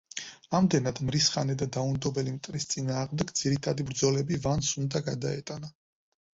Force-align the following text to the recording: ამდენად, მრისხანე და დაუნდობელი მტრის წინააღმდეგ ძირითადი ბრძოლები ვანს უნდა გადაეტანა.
ამდენად, 0.59 1.01
მრისხანე 1.09 1.57
და 1.63 1.67
დაუნდობელი 1.75 2.33
მტრის 2.39 2.67
წინააღმდეგ 2.73 3.35
ძირითადი 3.43 3.89
ბრძოლები 3.93 4.43
ვანს 4.49 4.75
უნდა 4.85 5.07
გადაეტანა. 5.15 5.75